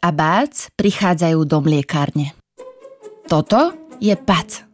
[0.00, 2.32] A Bác prichádzajú do mliekárne.
[3.28, 4.64] Toto je Pac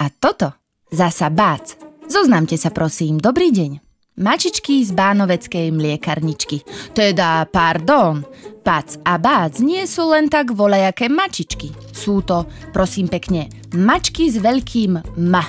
[0.00, 0.56] a toto
[0.92, 1.76] zasa Bác.
[2.08, 3.80] Zoznamte sa prosím, dobrý deň.
[4.12, 6.60] Mačičky z bánoveckej mliekarničky.
[6.92, 8.20] Teda, pardon,
[8.60, 11.72] Pac a Bác nie sú len tak volejaké mačičky.
[11.96, 12.44] Sú to,
[12.76, 15.44] prosím pekne, mačky s veľkým ma.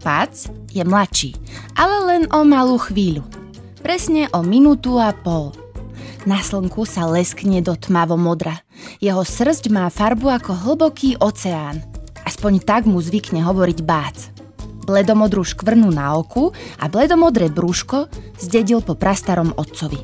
[0.00, 0.32] Pac
[0.72, 1.36] je mladší,
[1.76, 3.26] ale len o malú chvíľu.
[3.84, 5.52] Presne o minútu a pol.
[6.26, 8.58] Na slnku sa leskne do tmavo modra.
[8.98, 11.86] Jeho srst má farbu ako hlboký oceán.
[12.26, 14.36] Aspoň tak mu zvykne hovoriť Bác
[14.86, 18.06] bledomodrú škvrnu na oku a bledomodré brúško
[18.38, 19.98] zdedil po prastarom otcovi.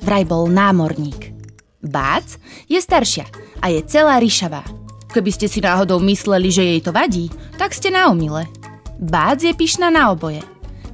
[0.00, 1.36] Vraj bol námorník.
[1.84, 3.28] Bác je staršia
[3.60, 4.64] a je celá ryšavá.
[5.12, 7.28] Keby ste si náhodou mysleli, že jej to vadí,
[7.60, 8.48] tak ste na omile.
[8.96, 10.40] Bác je pyšná na oboje.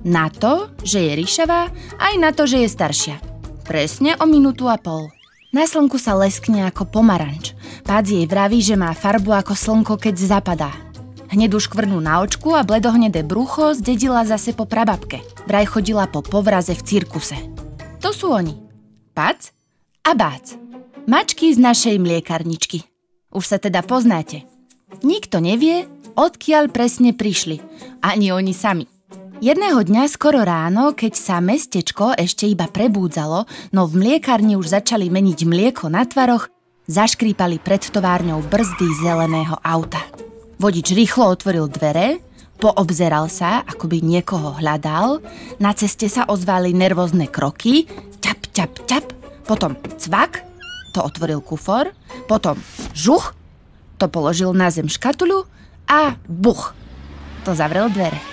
[0.02, 1.70] Na to, že je ryšavá,
[2.02, 3.27] aj na to, že je staršia.
[3.68, 5.12] Presne o minútu a pol.
[5.52, 7.52] Na slnku sa leskne ako pomaranč.
[7.84, 10.72] Bác jej vraví, že má farbu ako slnko, keď zapadá.
[11.28, 15.20] Hnedú škvrnú na očku a bledohnedé brucho zdedila zase po prababke.
[15.44, 17.36] Vraj chodila po povraze v cirkuse.
[18.00, 18.56] To sú oni.
[19.12, 19.52] Pac
[20.00, 20.56] a Bác.
[21.04, 22.88] Mačky z našej mliekarničky.
[23.36, 24.48] Už sa teda poznáte.
[25.04, 25.84] Nikto nevie,
[26.16, 27.60] odkiaľ presne prišli.
[28.00, 28.88] Ani oni sami.
[29.38, 35.06] Jedného dňa skoro ráno, keď sa mestečko ešte iba prebúdzalo, no v mliekarni už začali
[35.14, 36.50] meniť mlieko na tvaroch,
[36.90, 40.02] zaškrípali pred továrňou brzdy zeleného auta.
[40.58, 42.18] Vodič rýchlo otvoril dvere,
[42.58, 45.22] poobzeral sa, ako by niekoho hľadal,
[45.62, 47.86] na ceste sa ozvali nervózne kroky,
[48.18, 49.06] ťap, ťap, ťap,
[49.46, 50.42] potom cvak,
[50.90, 51.94] to otvoril kufor,
[52.26, 52.58] potom
[52.90, 53.38] žuch,
[54.02, 55.46] to položil na zem škatuľu
[55.86, 56.74] a buch,
[57.46, 58.27] to zavrel dvere.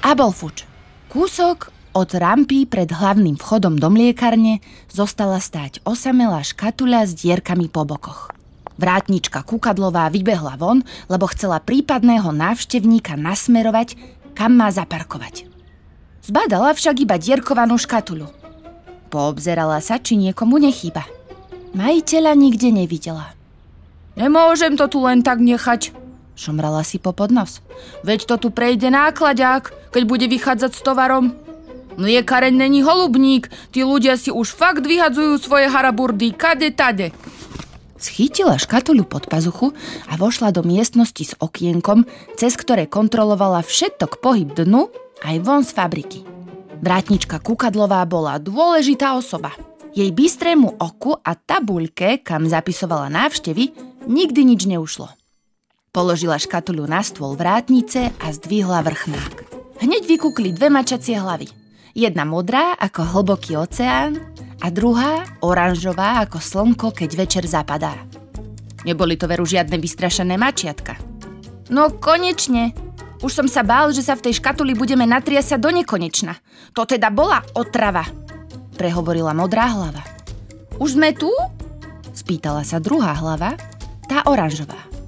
[0.00, 0.64] A bol fuč.
[1.12, 7.84] Kúsok od rampy pred hlavným vchodom do mliekarne zostala stáť osamelá škatuľa s dierkami po
[7.84, 8.32] bokoch.
[8.80, 10.80] Vrátnička Kukadlová vybehla von,
[11.12, 14.00] lebo chcela prípadného návštevníka nasmerovať,
[14.32, 15.44] kam má zaparkovať.
[16.24, 18.32] Zbadala však iba dierkovanú škatuľu.
[19.12, 21.04] Poobzerala sa, či niekomu nechýba.
[21.76, 23.36] Majiteľa nikde nevidela.
[24.16, 25.92] Nemôžem to tu len tak nechať,
[26.40, 27.60] šomrala si po podnos.
[28.00, 31.36] Veď to tu prejde nákladák, keď bude vychádzať s tovarom.
[32.00, 37.12] Mliekareň není holubník, tí ľudia si už fakt vyhadzujú svoje haraburdy kade tade.
[38.00, 39.76] Schytila škatuľu pod pazuchu
[40.08, 42.08] a vošla do miestnosti s okienkom,
[42.40, 44.88] cez ktoré kontrolovala všetok pohyb dnu
[45.20, 46.24] aj von z fabriky.
[46.80, 49.52] Vrátnička Kukadlová bola dôležitá osoba.
[49.92, 53.76] Jej bystrému oku a tabuľke, kam zapisovala návštevy,
[54.08, 55.12] nikdy nič neušlo.
[55.90, 59.34] Položila škatuľu na stôl vrátnice a zdvihla vrchnák.
[59.82, 61.50] Hneď vykúkli dve mačacie hlavy.
[61.98, 64.22] Jedna modrá ako hlboký oceán
[64.62, 67.98] a druhá oranžová ako slnko, keď večer zapadá.
[68.86, 70.94] Neboli to veru žiadne vystrašené mačiatka.
[71.74, 72.70] No konečne!
[73.26, 76.38] Už som sa bál, že sa v tej škatuli budeme natriasať do nekonečna.
[76.78, 78.06] To teda bola otrava,
[78.78, 80.06] prehovorila modrá hlava.
[80.78, 81.34] Už sme tu?
[82.14, 83.58] Spýtala sa druhá hlava,
[84.06, 84.99] tá oranžová.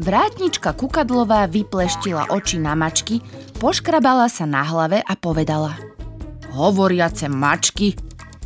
[0.00, 3.20] Vrátnička Kukadlová vypleštila oči na mačky,
[3.60, 5.76] poškrabala sa na hlave a povedala
[6.56, 7.92] Hovoriace mačky,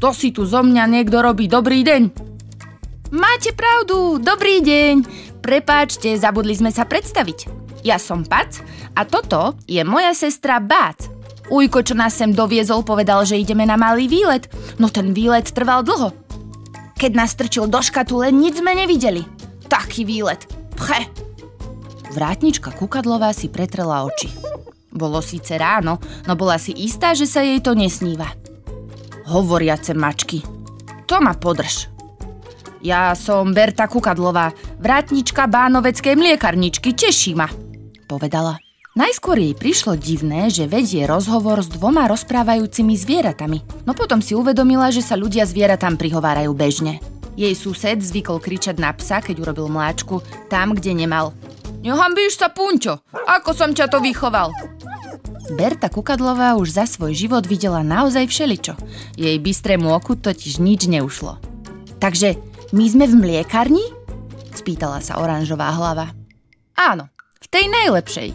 [0.02, 2.02] to si tu zo mňa niekto robí dobrý deň.
[3.14, 4.94] Máte pravdu, dobrý deň.
[5.38, 7.46] Prepáčte, zabudli sme sa predstaviť.
[7.86, 8.58] Ja som Pac
[8.98, 11.06] a toto je moja sestra Bác.
[11.54, 14.50] Ujko, čo nás sem doviezol, povedal, že ideme na malý výlet.
[14.82, 16.10] No ten výlet trval dlho.
[16.98, 19.22] Keď nás strčil do škatule, nič sme nevideli.
[19.70, 20.50] Taký výlet.
[20.74, 21.23] Pche.
[22.14, 24.30] Vrátnička Kukadlová si pretrela oči.
[24.94, 25.98] Bolo síce ráno,
[26.30, 28.30] no bola si istá, že sa jej to nesníva
[29.24, 30.44] hovoriace mačky.
[31.08, 31.88] To ma podrž.
[32.84, 37.48] Ja som Berta Kukadlová, vrátnička bánoveckej mliekarničky, teší ma,
[38.04, 38.60] povedala.
[38.94, 44.92] Najskôr jej prišlo divné, že vedie rozhovor s dvoma rozprávajúcimi zvieratami, no potom si uvedomila,
[44.92, 47.02] že sa ľudia zvieratám prihovárajú bežne.
[47.34, 51.34] Jej sused zvykol kričať na psa, keď urobil mláčku, tam, kde nemal.
[51.84, 54.48] Nehambíš sa, Punťo, ako som ťa to vychoval?
[55.52, 58.72] Berta Kukadlová už za svoj život videla naozaj všeličo.
[59.20, 61.36] Jej bystrému oku totiž nič neušlo.
[62.00, 62.40] Takže
[62.72, 63.84] my sme v mliekarni?
[64.56, 66.08] Spýtala sa oranžová hlava.
[66.72, 67.12] Áno,
[67.44, 68.32] v tej najlepšej,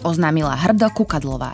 [0.00, 1.52] oznámila hrdo Kukadlová.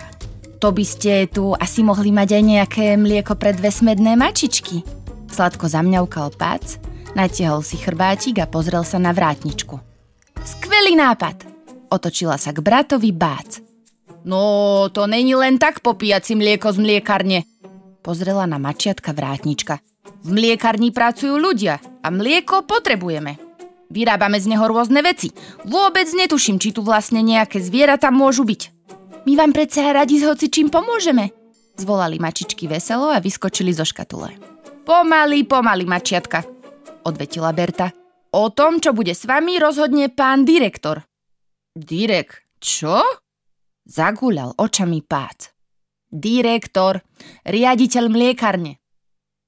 [0.62, 4.86] To by ste tu asi mohli mať aj nejaké mlieko pre dve smedné mačičky.
[5.26, 6.78] Sladko zamňaukal pác,
[7.18, 9.93] natiahol si chrbátik a pozrel sa na vrátničku.
[10.84, 11.48] Skvelý nápad!
[11.96, 13.64] Otočila sa k bratovi Bác.
[14.28, 17.48] No, to není len tak popíjať si mlieko z mliekarne.
[18.04, 19.80] Pozrela na mačiatka vrátnička.
[20.28, 23.40] V mliekarni pracujú ľudia a mlieko potrebujeme.
[23.88, 25.32] Vyrábame z neho rôzne veci.
[25.64, 28.68] Vôbec netuším, či tu vlastne nejaké zvieratá môžu byť.
[29.24, 31.32] My vám predsa radi s hoci čím pomôžeme,
[31.80, 34.36] zvolali mačičky veselo a vyskočili zo škatule.
[34.84, 36.44] Pomaly, pomaly, mačiatka,
[37.08, 38.03] odvetila Berta.
[38.34, 41.06] O tom, čo bude s vami, rozhodne pán direktor.
[41.70, 42.98] Direk, čo?
[43.86, 45.54] Zagúľal očami pác.
[46.10, 46.98] Direktor,
[47.46, 48.82] riaditeľ mliekarne.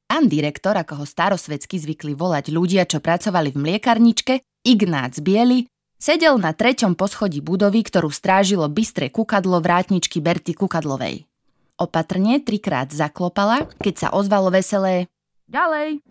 [0.07, 5.67] Pán direktor, ako ho starosvedsky zvykli volať ľudia, čo pracovali v mliekarničke, Ignác Biely,
[5.99, 11.27] sedel na treťom poschodí budovy, ktorú strážilo bystré kukadlo vrátničky Berty Kukadlovej.
[11.75, 15.11] Opatrne trikrát zaklopala, keď sa ozvalo veselé
[15.51, 16.03] Ďalej.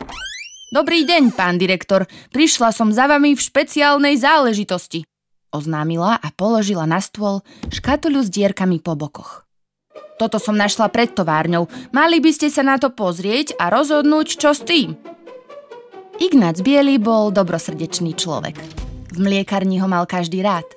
[0.75, 2.03] Dobrý deň, pán direktor.
[2.35, 5.07] Prišla som za vami v špeciálnej záležitosti.
[5.47, 9.47] Oznámila a položila na stôl škatuľu s dierkami po bokoch.
[10.19, 11.71] Toto som našla pred továrňou.
[11.95, 14.99] Mali by ste sa na to pozrieť a rozhodnúť, čo s tým.
[16.19, 18.59] Ignác Bielý bol dobrosrdečný človek.
[19.15, 20.67] V mliekarni ho mal každý rád.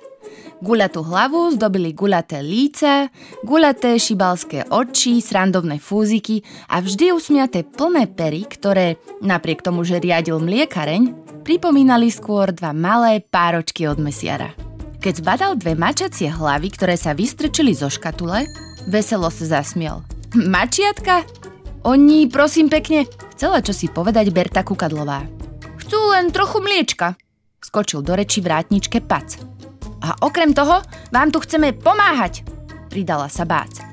[0.59, 3.07] Guľatú hlavu zdobili guľaté líca,
[3.47, 10.35] guľaté šibalské oči, srandovné fúziky a vždy usmiaté plné pery, ktoré, napriek tomu, že riadil
[10.43, 11.15] mliekareň,
[11.47, 14.51] pripomínali skôr dva malé páročky od mesiara.
[14.99, 18.43] Keď zbadal dve mačacie hlavy, ktoré sa vystrčili zo škatule,
[18.83, 20.03] Veselo sa zasmiel.
[20.35, 21.23] Mačiatka?
[21.87, 25.23] Oni, prosím pekne, chcela čo si povedať Berta Kukadlová.
[25.79, 27.15] Chcú len trochu mliečka.
[27.63, 29.48] Skočil do reči vrátničke Pac.
[29.99, 30.79] A okrem toho
[31.11, 32.43] vám tu chceme pomáhať,
[32.87, 33.83] pridala sa Bác.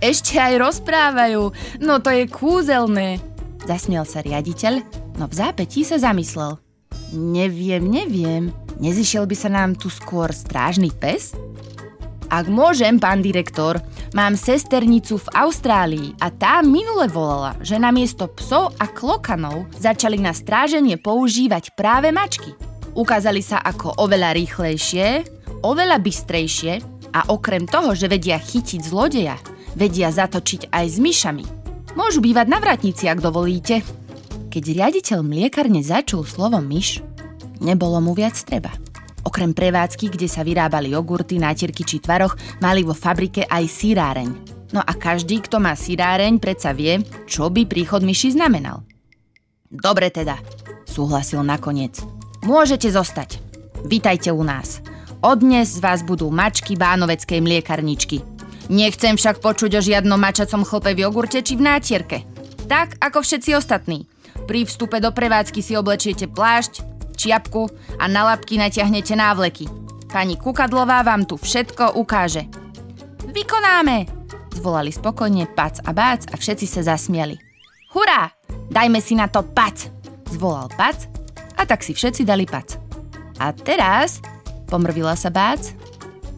[0.00, 1.52] Ešte aj rozprávajú,
[1.84, 3.20] no to je kúzelné.
[3.68, 4.80] Zasmiel sa riaditeľ,
[5.20, 6.56] no v zápetí sa zamyslel.
[7.12, 8.48] Neviem, neviem,
[8.80, 11.36] nezišiel by sa nám tu skôr strážny pes?
[12.30, 13.82] Ak môžem, pán direktor,
[14.14, 20.30] mám sesternicu v Austrálii a tá minule volala, že namiesto psov a klokanov začali na
[20.30, 22.54] stráženie používať práve mačky.
[22.94, 25.26] Ukázali sa ako oveľa rýchlejšie,
[25.62, 26.72] oveľa bystrejšie
[27.14, 29.36] a okrem toho, že vedia chytiť zlodeja,
[29.74, 31.44] vedia zatočiť aj s myšami.
[31.98, 33.82] Môžu bývať na vratnici, ak dovolíte.
[34.50, 37.02] Keď riaditeľ mliekarne začul slovo myš,
[37.62, 38.70] nebolo mu viac treba.
[39.20, 42.34] Okrem prevádzky, kde sa vyrábali jogurty, nátierky či tvaroch,
[42.64, 44.30] mali vo fabrike aj síráreň.
[44.70, 48.86] No a každý, kto má síráreň, predsa vie, čo by príchod myši znamenal.
[49.70, 50.38] Dobre teda,
[50.86, 52.00] súhlasil nakoniec.
[52.42, 53.38] Môžete zostať.
[53.86, 54.82] Vítajte u nás.
[55.20, 58.24] Odnes vás budú mačky bánoveckej mliekarničky.
[58.72, 62.24] Nechcem však počuť o žiadnom mačacom chlpe v jogurte či v nátierke.
[62.64, 64.08] Tak ako všetci ostatní.
[64.48, 66.80] Pri vstupe do prevádzky si oblečiete plášť,
[67.20, 67.68] čiapku
[68.00, 69.68] a na labky natiahnete návleky.
[70.08, 72.48] Pani Kukadlová vám tu všetko ukáže.
[73.28, 74.08] Vykonáme!
[74.56, 77.36] Zvolali spokojne Pac a Bác a všetci sa zasmiali.
[77.92, 78.32] Hurá!
[78.72, 79.84] Dajme si na to Pac!
[80.32, 80.96] Zvolal Pac
[81.60, 82.80] a tak si všetci dali Pac.
[83.36, 84.24] A teraz,
[84.70, 85.74] pomrvila sa Bác,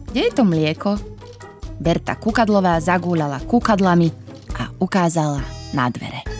[0.09, 0.97] kde je to mlieko?
[1.77, 4.09] Berta Kukadlová zagúľala kukadlami
[4.57, 5.45] a ukázala
[5.77, 6.32] na dvere.